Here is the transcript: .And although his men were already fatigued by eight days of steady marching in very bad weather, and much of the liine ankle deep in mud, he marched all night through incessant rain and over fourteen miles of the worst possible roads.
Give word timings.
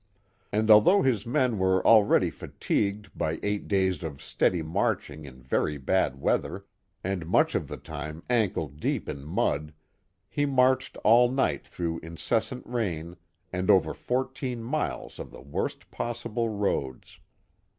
.And 0.51 0.71
although 0.71 1.03
his 1.03 1.27
men 1.27 1.59
were 1.59 1.85
already 1.85 2.31
fatigued 2.31 3.15
by 3.15 3.39
eight 3.43 3.67
days 3.67 4.01
of 4.03 4.19
steady 4.19 4.63
marching 4.63 5.25
in 5.25 5.43
very 5.43 5.77
bad 5.77 6.19
weather, 6.19 6.65
and 7.03 7.27
much 7.27 7.53
of 7.53 7.67
the 7.67 7.77
liine 7.77 8.23
ankle 8.27 8.67
deep 8.67 9.07
in 9.07 9.23
mud, 9.23 9.73
he 10.27 10.47
marched 10.47 10.97
all 11.03 11.29
night 11.31 11.67
through 11.67 11.99
incessant 11.99 12.65
rain 12.65 13.15
and 13.53 13.69
over 13.69 13.93
fourteen 13.93 14.63
miles 14.63 15.19
of 15.19 15.29
the 15.29 15.41
worst 15.43 15.91
possible 15.91 16.49
roads. 16.49 17.19